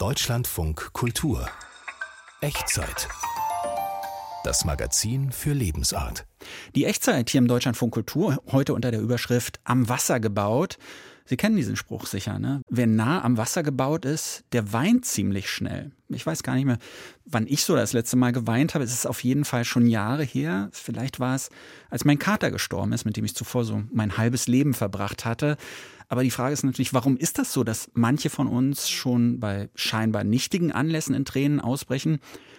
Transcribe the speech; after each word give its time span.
Deutschlandfunk 0.00 0.94
Kultur 0.94 1.46
Echtzeit. 2.40 3.06
Das 4.44 4.64
Magazin 4.64 5.30
für 5.30 5.52
Lebensart. 5.52 6.24
Die 6.74 6.86
Echtzeit 6.86 7.28
hier 7.28 7.36
im 7.36 7.48
Deutschlandfunk 7.48 7.92
Kultur, 7.92 8.42
heute 8.50 8.72
unter 8.72 8.90
der 8.92 9.02
Überschrift 9.02 9.60
Am 9.64 9.90
Wasser 9.90 10.18
gebaut. 10.18 10.78
Sie 11.30 11.36
kennen 11.36 11.54
diesen 11.54 11.76
Spruch 11.76 12.06
sicher, 12.06 12.40
ne? 12.40 12.60
Wer 12.68 12.88
nah 12.88 13.22
am 13.22 13.36
Wasser 13.36 13.62
gebaut 13.62 14.04
ist, 14.04 14.42
der 14.50 14.72
weint 14.72 15.04
ziemlich 15.04 15.48
schnell. 15.48 15.92
Ich 16.08 16.26
weiß 16.26 16.42
gar 16.42 16.56
nicht 16.56 16.64
mehr, 16.64 16.78
wann 17.24 17.46
ich 17.46 17.62
so 17.62 17.76
das 17.76 17.92
letzte 17.92 18.16
Mal 18.16 18.32
geweint 18.32 18.74
habe. 18.74 18.82
Es 18.82 18.92
ist 18.92 19.06
auf 19.06 19.22
jeden 19.22 19.44
Fall 19.44 19.64
schon 19.64 19.86
Jahre 19.86 20.24
her. 20.24 20.70
Vielleicht 20.72 21.20
war 21.20 21.36
es, 21.36 21.50
als 21.88 22.04
mein 22.04 22.18
Kater 22.18 22.50
gestorben 22.50 22.92
ist, 22.92 23.04
mit 23.04 23.16
dem 23.16 23.24
ich 23.24 23.36
zuvor 23.36 23.64
so 23.64 23.84
mein 23.92 24.16
halbes 24.16 24.48
Leben 24.48 24.74
verbracht 24.74 25.24
hatte. 25.24 25.56
Aber 26.08 26.24
die 26.24 26.32
Frage 26.32 26.52
ist 26.52 26.64
natürlich, 26.64 26.94
warum 26.94 27.16
ist 27.16 27.38
das 27.38 27.52
so, 27.52 27.62
dass 27.62 27.92
manche 27.94 28.28
von 28.28 28.48
uns 28.48 28.88
schon 28.88 29.38
bei 29.38 29.70
scheinbar 29.76 30.24
nichtigen 30.24 30.72
Anlässen 30.72 31.14
in 31.14 31.24
Tränen 31.24 31.60
ausbrechen, 31.60 32.18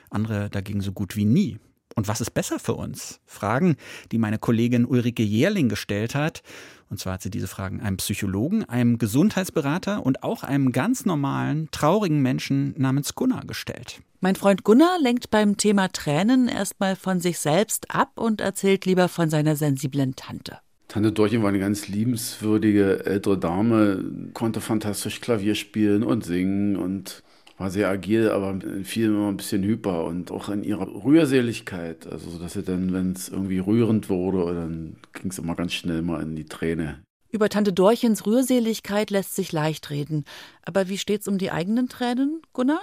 andere 0.10 0.50
dagegen 0.50 0.80
so 0.80 0.94
gut 0.94 1.18
wie 1.18 1.26
nie? 1.26 1.60
Und 1.96 2.08
was 2.08 2.22
ist 2.22 2.32
besser 2.32 2.60
für 2.60 2.74
uns? 2.74 3.20
Fragen, 3.26 3.76
die 4.12 4.18
meine 4.18 4.40
Kollegin 4.40 4.86
Ulrike 4.86 5.24
Jährling 5.24 5.70
gestellt 5.70 6.16
hat. 6.16 6.42
Und 6.90 7.00
zwar 7.00 7.14
hat 7.14 7.22
sie 7.22 7.30
diese 7.30 7.48
Fragen 7.48 7.82
einem 7.82 7.98
Psychologen, 7.98 8.66
einem 8.66 8.98
Gesundheitsberater 8.98 10.06
und 10.06 10.24
auch 10.24 10.44
einem 10.44 10.72
ganz 10.72 11.06
normalen, 11.06 11.70
traurigen 11.72 12.22
Menschen 12.22 12.74
namens 12.78 13.16
Gunnar 13.16 13.46
gestellt. 13.46 14.02
Mein 14.20 14.36
Freund 14.36 14.64
Gunnar 14.64 15.00
lenkt 15.02 15.32
beim 15.32 15.58
Thema 15.58 15.88
Tränen 15.88 16.48
erstmal 16.48 16.96
von 16.96 17.20
sich 17.20 17.40
selbst 17.40 17.90
ab 17.90 18.12
und 18.16 18.42
erzählt 18.42 18.86
lieber 18.86 19.08
von 19.08 19.30
seiner 19.30 19.56
sensiblen 19.56 20.16
Tante. 20.16 20.60
Tante 20.90 21.14
Dorchen 21.14 21.42
war 21.42 21.50
eine 21.50 21.60
ganz 21.60 21.88
liebenswürdige 21.88 23.06
ältere 23.06 23.40
Dame, 23.40 24.04
konnte 24.34 24.60
fantastisch 24.60 25.22
Klavier 25.22 25.56
spielen 25.56 26.04
und 26.04 26.26
singen 26.26 26.76
und 26.76 27.24
war 27.62 27.70
sehr 27.70 27.90
agil, 27.90 28.32
aber 28.32 28.50
in 28.50 28.84
vielen 28.84 29.16
immer 29.16 29.28
ein 29.28 29.38
bisschen 29.38 29.64
hyper 29.64 30.06
und 30.06 30.32
auch 30.32 30.50
in 30.50 30.64
ihrer 30.64 30.88
Rührseligkeit. 30.88 32.12
Also, 32.12 32.40
dass 32.40 32.54
sie 32.54 32.64
dann, 32.64 32.92
wenn 32.92 33.12
es 33.12 33.30
irgendwie 33.30 33.60
rührend 33.60 34.10
wurde, 34.10 34.56
dann 34.56 34.96
ging 35.14 35.30
es 35.30 35.38
immer 35.38 35.54
ganz 35.54 35.74
schnell 35.74 36.02
mal 36.02 36.24
in 36.24 36.36
die 36.36 36.46
Träne. 36.46 37.04
Über 37.30 37.50
Tante 37.50 37.72
Dorchens 37.72 38.26
Rührseligkeit 38.26 39.12
lässt 39.12 39.36
sich 39.36 39.52
leicht 39.52 39.92
reden. 39.92 40.26
Aber 40.66 40.90
wie 40.90 40.98
steht's 40.98 41.28
um 41.28 41.38
die 41.38 41.52
eigenen 41.52 41.88
Tränen, 41.88 42.42
Gunnar? 42.52 42.82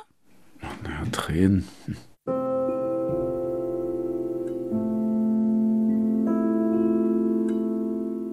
Naja, 0.85 1.03
Tränen. 1.11 1.65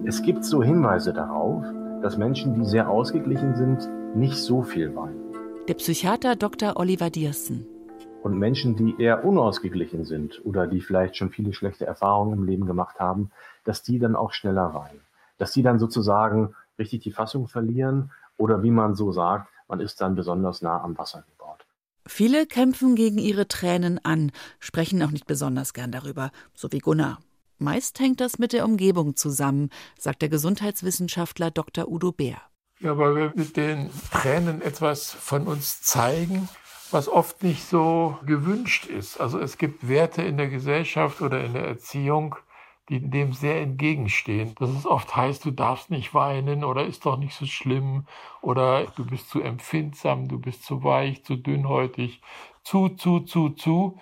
Es 0.04 0.22
gibt 0.22 0.44
so 0.44 0.62
Hinweise 0.62 1.12
darauf, 1.12 1.64
dass 2.02 2.16
Menschen, 2.16 2.54
die 2.54 2.64
sehr 2.64 2.88
ausgeglichen 2.88 3.56
sind, 3.56 3.88
nicht 4.14 4.36
so 4.36 4.62
viel 4.62 4.94
weinen 4.94 5.25
der 5.68 5.74
Psychiater 5.74 6.36
Dr. 6.36 6.76
Oliver 6.76 7.10
Diersen. 7.10 7.66
Und 8.22 8.38
Menschen, 8.38 8.76
die 8.76 8.94
eher 9.02 9.24
unausgeglichen 9.24 10.04
sind 10.04 10.40
oder 10.44 10.66
die 10.66 10.80
vielleicht 10.80 11.16
schon 11.16 11.30
viele 11.30 11.52
schlechte 11.52 11.86
Erfahrungen 11.86 12.38
im 12.38 12.44
Leben 12.44 12.66
gemacht 12.66 13.00
haben, 13.00 13.30
dass 13.64 13.82
die 13.82 13.98
dann 13.98 14.14
auch 14.14 14.32
schneller 14.32 14.74
weinen. 14.74 15.00
Dass 15.38 15.52
die 15.52 15.62
dann 15.62 15.78
sozusagen 15.78 16.54
richtig 16.78 17.00
die 17.00 17.10
Fassung 17.10 17.48
verlieren 17.48 18.12
oder 18.36 18.62
wie 18.62 18.70
man 18.70 18.94
so 18.94 19.10
sagt, 19.10 19.48
man 19.68 19.80
ist 19.80 20.00
dann 20.00 20.14
besonders 20.14 20.62
nah 20.62 20.80
am 20.82 20.96
Wasser 20.98 21.24
gebaut. 21.28 21.66
Viele 22.06 22.46
kämpfen 22.46 22.94
gegen 22.94 23.18
ihre 23.18 23.48
Tränen 23.48 23.98
an, 24.04 24.30
sprechen 24.60 25.02
auch 25.02 25.10
nicht 25.10 25.26
besonders 25.26 25.74
gern 25.74 25.90
darüber, 25.90 26.30
so 26.54 26.70
wie 26.70 26.78
Gunnar. 26.78 27.18
Meist 27.58 27.98
hängt 27.98 28.20
das 28.20 28.38
mit 28.38 28.52
der 28.52 28.64
Umgebung 28.64 29.16
zusammen, 29.16 29.70
sagt 29.98 30.22
der 30.22 30.28
Gesundheitswissenschaftler 30.28 31.50
Dr. 31.50 31.88
Udo 31.88 32.12
Bär. 32.12 32.40
Ja, 32.80 32.98
weil 32.98 33.16
wir 33.16 33.32
mit 33.34 33.56
den 33.56 33.90
Tränen 34.12 34.60
etwas 34.60 35.10
von 35.10 35.46
uns 35.46 35.80
zeigen, 35.80 36.48
was 36.90 37.08
oft 37.08 37.42
nicht 37.42 37.64
so 37.64 38.18
gewünscht 38.26 38.86
ist. 38.86 39.18
Also 39.18 39.38
es 39.38 39.56
gibt 39.56 39.88
Werte 39.88 40.22
in 40.22 40.36
der 40.36 40.48
Gesellschaft 40.48 41.22
oder 41.22 41.42
in 41.42 41.54
der 41.54 41.66
Erziehung, 41.66 42.36
die 42.90 43.00
dem 43.00 43.32
sehr 43.32 43.62
entgegenstehen. 43.62 44.54
Dass 44.56 44.70
es 44.70 44.86
oft 44.86 45.16
heißt, 45.16 45.44
du 45.44 45.52
darfst 45.52 45.90
nicht 45.90 46.12
weinen 46.12 46.64
oder 46.64 46.84
ist 46.84 47.06
doch 47.06 47.16
nicht 47.16 47.34
so 47.34 47.46
schlimm 47.46 48.06
oder 48.42 48.84
du 48.96 49.06
bist 49.06 49.30
zu 49.30 49.40
empfindsam, 49.40 50.28
du 50.28 50.38
bist 50.38 50.62
zu 50.64 50.84
weich, 50.84 51.24
zu 51.24 51.36
dünnhäutig, 51.36 52.20
zu, 52.62 52.90
zu, 52.90 53.20
zu, 53.20 53.50
zu. 53.50 53.98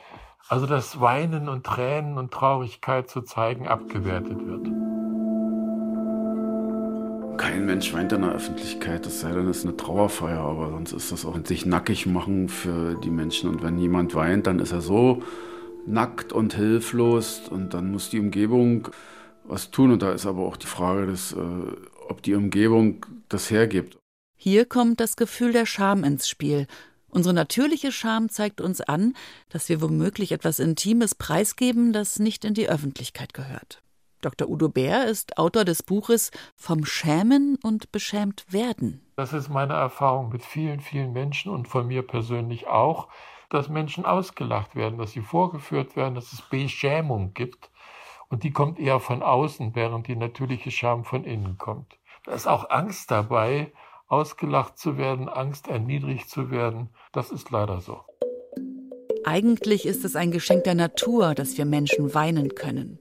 Also 0.48 0.66
dass 0.66 1.00
Weinen 1.00 1.48
und 1.48 1.65
Tränen 1.65 2.19
und 2.19 2.32
Traurigkeit 2.32 3.09
zu 3.09 3.22
zeigen 3.22 3.66
abgewertet 3.66 4.44
wird. 4.44 4.73
Mensch 7.64 7.92
weint 7.92 8.12
in 8.12 8.22
der 8.22 8.32
Öffentlichkeit, 8.32 9.06
es 9.06 9.20
sei 9.20 9.32
denn, 9.32 9.48
es 9.48 9.58
ist 9.58 9.66
eine 9.66 9.76
Trauerfeier, 9.76 10.41
aber 10.41 10.70
sonst 10.70 10.92
ist 10.92 11.12
das 11.12 11.25
auch 11.25 11.38
sich 11.44 11.66
nackig 11.66 12.06
machen 12.06 12.48
für 12.48 12.94
die 13.02 13.10
Menschen. 13.10 13.50
Und 13.50 13.62
wenn 13.62 13.78
jemand 13.78 14.14
weint, 14.14 14.47
dann 14.47 14.58
ist 14.58 14.72
er 14.72 14.80
so 14.80 15.22
nackt 15.86 16.32
und 16.32 16.54
hilflos 16.54 17.42
und 17.50 17.74
dann 17.74 17.91
muss 17.91 18.10
die 18.10 18.20
Umgebung 18.20 18.88
was 19.44 19.70
tun. 19.70 19.92
Und 19.92 20.03
da 20.03 20.12
ist 20.12 20.26
aber 20.26 20.42
auch 20.42 20.56
die 20.56 20.66
Frage, 20.66 21.06
dass, 21.06 21.32
äh, 21.32 21.36
ob 22.08 22.22
die 22.22 22.34
Umgebung 22.34 23.04
das 23.28 23.50
hergibt. 23.50 23.98
Hier 24.36 24.64
kommt 24.66 25.00
das 25.00 25.16
Gefühl 25.16 25.53
der 25.53 25.66
Scham 25.66 26.04
ins 26.04 26.28
Spiel. 26.28 26.66
Unsere 27.08 27.34
natürliche 27.34 27.92
Scham 27.92 28.28
zeigt 28.28 28.60
uns 28.60 28.80
an, 28.80 29.14
dass 29.48 29.69
wir 29.69 29.80
womöglich 29.80 30.32
etwas 30.32 30.58
Intimes 30.58 31.14
preisgeben, 31.14 31.92
das 31.92 32.19
nicht 32.19 32.44
in 32.44 32.54
die 32.54 32.69
Öffentlichkeit 32.69 33.34
gehört. 33.34 33.84
Dr. 34.24 34.48
Udo 34.48 34.70
Bär 34.70 35.06
ist 35.06 35.36
Autor 35.36 35.66
des 35.66 35.82
Buches 35.82 36.30
Vom 36.56 36.86
Schämen 36.86 37.58
und 37.62 37.92
beschämt 37.92 38.46
werden. 38.48 39.04
Das 39.16 39.34
ist 39.34 39.50
meine 39.50 39.74
Erfahrung 39.74 40.30
mit 40.30 40.42
vielen, 40.42 40.80
vielen 40.80 41.12
Menschen 41.12 41.52
und 41.52 41.68
von 41.68 41.86
mir 41.86 42.02
persönlich 42.02 42.66
auch, 42.66 43.08
dass 43.50 43.68
Menschen 43.68 44.06
ausgelacht 44.06 44.74
werden, 44.76 44.98
dass 44.98 45.12
sie 45.12 45.20
vorgeführt 45.20 45.94
werden, 45.94 46.14
dass 46.14 46.32
es 46.32 46.40
Beschämung 46.40 47.34
gibt. 47.34 47.70
Und 48.30 48.44
die 48.44 48.50
kommt 48.50 48.78
eher 48.80 48.98
von 48.98 49.22
außen, 49.22 49.74
während 49.74 50.08
die 50.08 50.16
natürliche 50.16 50.70
Scham 50.70 51.04
von 51.04 51.24
innen 51.24 51.58
kommt. 51.58 51.98
Da 52.24 52.32
ist 52.32 52.46
auch 52.46 52.70
Angst 52.70 53.10
dabei, 53.10 53.72
ausgelacht 54.06 54.78
zu 54.78 54.96
werden, 54.96 55.28
Angst 55.28 55.68
erniedrigt 55.68 56.30
zu 56.30 56.50
werden. 56.50 56.88
Das 57.12 57.30
ist 57.30 57.50
leider 57.50 57.82
so. 57.82 58.00
Eigentlich 59.24 59.86
ist 59.86 60.04
es 60.04 60.16
ein 60.16 60.30
Geschenk 60.30 60.64
der 60.64 60.74
Natur, 60.74 61.34
dass 61.34 61.58
wir 61.58 61.66
Menschen 61.66 62.14
weinen 62.14 62.54
können. 62.54 62.98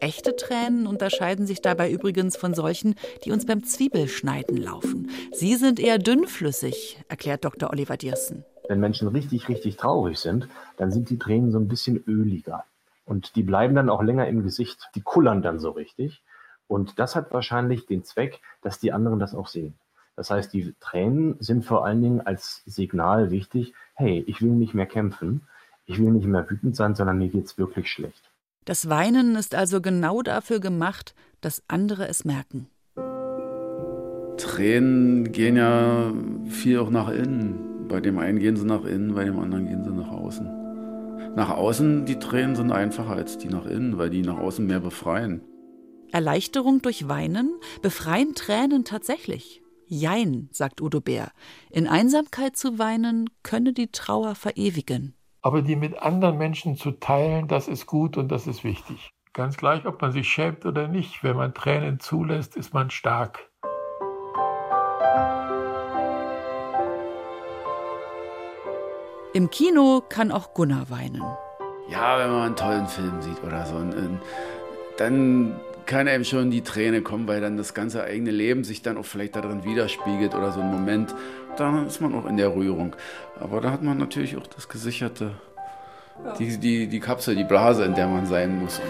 Echte 0.00 0.34
Tränen 0.34 0.86
unterscheiden 0.86 1.46
sich 1.46 1.60
dabei 1.60 1.90
übrigens 1.90 2.34
von 2.34 2.54
solchen, 2.54 2.94
die 3.24 3.32
uns 3.32 3.44
beim 3.44 3.64
Zwiebelschneiden 3.64 4.56
laufen. 4.56 5.10
Sie 5.30 5.56
sind 5.56 5.78
eher 5.78 5.98
dünnflüssig, 5.98 7.04
erklärt 7.08 7.44
Dr. 7.44 7.70
Oliver 7.70 7.98
Diersen. 7.98 8.44
Wenn 8.66 8.80
Menschen 8.80 9.08
richtig, 9.08 9.50
richtig 9.50 9.76
traurig 9.76 10.18
sind, 10.18 10.48
dann 10.78 10.90
sind 10.90 11.10
die 11.10 11.18
Tränen 11.18 11.52
so 11.52 11.58
ein 11.58 11.68
bisschen 11.68 12.02
öliger. 12.06 12.64
Und 13.04 13.36
die 13.36 13.42
bleiben 13.42 13.74
dann 13.74 13.90
auch 13.90 14.02
länger 14.02 14.26
im 14.26 14.42
Gesicht. 14.42 14.88
Die 14.94 15.02
kullern 15.02 15.42
dann 15.42 15.60
so 15.60 15.70
richtig. 15.70 16.22
Und 16.66 16.98
das 16.98 17.14
hat 17.14 17.30
wahrscheinlich 17.32 17.84
den 17.84 18.02
Zweck, 18.02 18.40
dass 18.62 18.78
die 18.78 18.92
anderen 18.92 19.18
das 19.18 19.34
auch 19.34 19.48
sehen. 19.48 19.74
Das 20.16 20.30
heißt, 20.30 20.50
die 20.54 20.74
Tränen 20.80 21.36
sind 21.40 21.66
vor 21.66 21.84
allen 21.84 22.00
Dingen 22.00 22.20
als 22.22 22.62
Signal 22.64 23.30
wichtig, 23.30 23.74
hey, 23.94 24.24
ich 24.26 24.40
will 24.40 24.52
nicht 24.52 24.72
mehr 24.72 24.86
kämpfen, 24.86 25.42
ich 25.84 25.98
will 25.98 26.10
nicht 26.10 26.26
mehr 26.26 26.48
wütend 26.48 26.74
sein, 26.74 26.94
sondern 26.94 27.18
mir 27.18 27.28
geht's 27.28 27.58
wirklich 27.58 27.90
schlecht. 27.90 28.29
Das 28.66 28.90
Weinen 28.90 29.36
ist 29.36 29.54
also 29.54 29.80
genau 29.80 30.20
dafür 30.22 30.60
gemacht, 30.60 31.14
dass 31.40 31.62
andere 31.68 32.06
es 32.08 32.24
merken. 32.24 32.68
Tränen 34.36 35.32
gehen 35.32 35.56
ja 35.56 36.12
viel 36.46 36.78
auch 36.78 36.90
nach 36.90 37.08
innen. 37.08 37.88
Bei 37.88 38.00
dem 38.00 38.18
einen 38.18 38.38
gehen 38.38 38.56
sie 38.56 38.66
nach 38.66 38.84
innen, 38.84 39.14
bei 39.14 39.24
dem 39.24 39.38
anderen 39.38 39.66
gehen 39.66 39.82
sie 39.82 39.90
nach 39.90 40.10
außen. 40.10 40.46
Nach 41.34 41.50
außen, 41.50 42.04
die 42.04 42.18
Tränen 42.18 42.54
sind 42.54 42.70
einfacher 42.70 43.10
als 43.12 43.38
die 43.38 43.48
nach 43.48 43.66
innen, 43.66 43.98
weil 43.98 44.10
die 44.10 44.22
nach 44.22 44.38
außen 44.38 44.66
mehr 44.66 44.80
befreien. 44.80 45.42
Erleichterung 46.12 46.82
durch 46.82 47.08
Weinen 47.08 47.52
befreien 47.82 48.34
Tränen 48.34 48.84
tatsächlich. 48.84 49.62
Jein, 49.86 50.48
sagt 50.52 50.80
Udo 50.80 51.00
Bär. 51.00 51.32
In 51.70 51.88
Einsamkeit 51.88 52.56
zu 52.56 52.78
weinen 52.78 53.30
könne 53.42 53.72
die 53.72 53.88
Trauer 53.88 54.34
verewigen 54.34 55.14
aber 55.42 55.62
die 55.62 55.76
mit 55.76 56.00
anderen 56.02 56.38
Menschen 56.38 56.76
zu 56.76 56.92
teilen, 56.92 57.48
das 57.48 57.68
ist 57.68 57.86
gut 57.86 58.16
und 58.16 58.28
das 58.28 58.46
ist 58.46 58.64
wichtig. 58.64 59.10
Ganz 59.32 59.56
gleich, 59.56 59.86
ob 59.86 60.02
man 60.02 60.12
sich 60.12 60.28
schämt 60.28 60.66
oder 60.66 60.88
nicht, 60.88 61.22
wenn 61.22 61.36
man 61.36 61.54
Tränen 61.54 62.00
zulässt, 62.00 62.56
ist 62.56 62.74
man 62.74 62.90
stark. 62.90 63.48
Im 69.32 69.48
Kino 69.50 70.02
kann 70.08 70.32
auch 70.32 70.54
Gunnar 70.54 70.90
weinen. 70.90 71.22
Ja, 71.88 72.18
wenn 72.18 72.30
man 72.30 72.42
einen 72.42 72.56
tollen 72.56 72.86
Film 72.86 73.22
sieht 73.22 73.42
oder 73.44 73.64
so, 73.64 73.76
dann 74.98 75.60
kann 75.90 76.08
einem 76.08 76.24
schon 76.24 76.50
die 76.50 76.62
Träne 76.62 77.02
kommen, 77.02 77.28
weil 77.28 77.42
dann 77.42 77.58
das 77.58 77.74
ganze 77.74 78.02
eigene 78.02 78.30
Leben 78.30 78.64
sich 78.64 78.80
dann 78.80 78.96
auch 78.96 79.04
vielleicht 79.04 79.36
darin 79.36 79.64
widerspiegelt 79.64 80.34
oder 80.34 80.52
so 80.52 80.60
ein 80.60 80.70
Moment, 80.70 81.14
da 81.56 81.82
ist 81.82 82.00
man 82.00 82.14
auch 82.14 82.24
in 82.24 82.38
der 82.38 82.54
Rührung. 82.54 82.96
Aber 83.38 83.60
da 83.60 83.70
hat 83.70 83.82
man 83.82 83.98
natürlich 83.98 84.36
auch 84.38 84.46
das 84.46 84.68
Gesicherte, 84.68 85.32
ja. 86.24 86.34
die, 86.34 86.58
die, 86.58 86.86
die 86.86 87.00
Kapsel, 87.00 87.36
die 87.36 87.44
Blase, 87.44 87.84
in 87.84 87.94
der 87.94 88.08
man 88.08 88.24
sein 88.24 88.58
muss. 88.58 88.80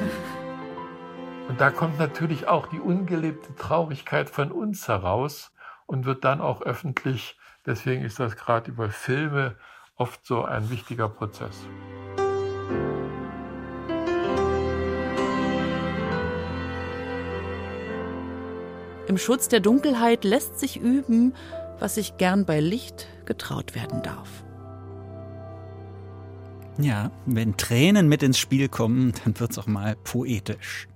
Und 1.49 1.61
da 1.61 1.71
kommt 1.71 1.99
natürlich 1.99 2.47
auch 2.47 2.69
die 2.69 2.79
ungelebte 2.79 3.57
Traurigkeit 3.57 4.31
von 4.31 4.53
uns 4.53 4.87
heraus 4.87 5.53
und 5.87 6.05
wird 6.05 6.25
dann 6.25 6.41
auch 6.41 6.63
öffentlich 6.63 7.37
Deswegen 7.67 8.05
ist 8.05 8.19
das 8.19 8.37
gerade 8.37 8.71
über 8.71 8.89
Filme 8.89 9.55
oft 9.97 10.25
so 10.25 10.45
ein 10.45 10.71
wichtiger 10.71 11.09
Prozess. 11.09 11.67
Im 19.11 19.19
Schutz 19.19 19.49
der 19.49 19.59
Dunkelheit 19.59 20.23
lässt 20.23 20.61
sich 20.61 20.81
üben, 20.81 21.35
was 21.81 21.97
sich 21.97 22.17
gern 22.17 22.45
bei 22.45 22.61
Licht 22.61 23.09
getraut 23.25 23.75
werden 23.75 24.05
darf. 24.05 24.29
Ja, 26.79 27.11
wenn 27.27 27.57
Tränen 27.57 28.07
mit 28.07 28.23
ins 28.23 28.39
Spiel 28.39 28.69
kommen, 28.69 29.13
dann 29.25 29.41
wird's 29.41 29.59
auch 29.59 29.67
mal 29.67 29.97
poetisch. 29.97 30.87